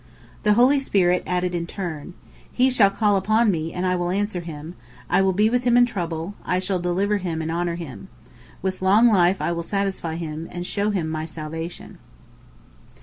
The 0.41 0.53
holy 0.53 0.79
spirit 0.79 1.21
added 1.27 1.53
in 1.53 1.67
turn: 1.67 2.15
"He 2.51 2.71
shall 2.71 2.89
call 2.89 3.17
upon 3.17 3.51
me, 3.51 3.71
and 3.71 3.85
I 3.85 3.95
will 3.95 4.09
answer 4.09 4.39
him; 4.39 4.73
I 5.07 5.21
will 5.21 5.31
be 5.31 5.47
with 5.47 5.63
him 5.63 5.77
in 5.77 5.85
trouble; 5.85 6.33
I 6.43 6.59
will 6.67 6.79
deliver 6.79 7.17
him, 7.17 7.39
and 7.39 7.51
honor 7.51 7.75
him. 7.75 8.07
With 8.63 8.81
long 8.81 9.09
life 9.11 9.39
will 9.39 9.59
I 9.59 9.61
satisfy 9.61 10.15
him, 10.15 10.47
and 10.51 10.65
show 10.65 10.89
him 10.89 11.07
my 11.07 11.25
salvation." 11.25 11.99